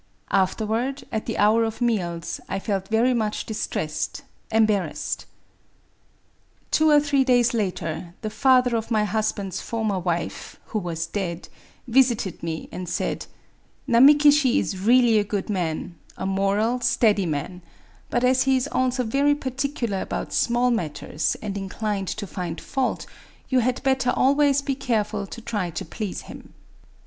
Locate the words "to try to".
25.27-25.85